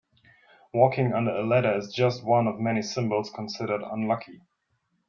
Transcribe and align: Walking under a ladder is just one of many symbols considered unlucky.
Walking 0.73 1.13
under 1.13 1.29
a 1.29 1.45
ladder 1.45 1.73
is 1.77 1.93
just 1.93 2.25
one 2.25 2.47
of 2.47 2.59
many 2.59 2.81
symbols 2.81 3.29
considered 3.29 3.83
unlucky. 3.83 4.41